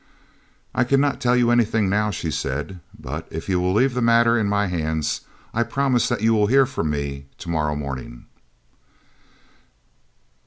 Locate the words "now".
1.87-2.09